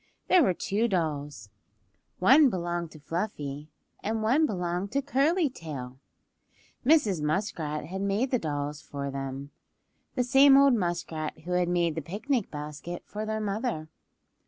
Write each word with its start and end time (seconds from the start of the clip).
There 0.29 0.41
were 0.41 0.55
two 0.55 0.87
dolls; 0.87 1.51
one 2.17 2.49
belonged 2.49 2.89
to 2.93 2.99
Fluffy, 2.99 3.69
and 4.01 4.23
one 4.23 4.47
belonged 4.47 4.91
to 4.93 5.01
Curly 5.03 5.47
Tail. 5.47 5.99
Mrs. 6.83 7.21
Muskrat 7.21 7.85
had 7.85 8.01
made 8.01 8.31
the 8.31 8.39
dolls 8.39 8.81
for 8.81 9.11
them;—the 9.11 10.23
same 10.23 10.57
old 10.57 10.73
muskrat 10.73 11.41
who 11.41 11.51
had 11.51 11.69
made 11.69 11.93
the 11.93 12.01
picnic 12.01 12.49
basket 12.49 13.03
for 13.05 13.27
their 13.27 13.39
mother. 13.39 13.89